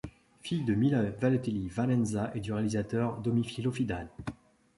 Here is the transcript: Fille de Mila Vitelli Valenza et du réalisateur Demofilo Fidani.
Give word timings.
Fille 0.41 0.63
de 0.63 0.73
Mila 0.73 1.03
Vitelli 1.03 1.67
Valenza 1.69 2.31
et 2.33 2.39
du 2.39 2.51
réalisateur 2.51 3.19
Demofilo 3.21 3.71
Fidani. 3.71 4.09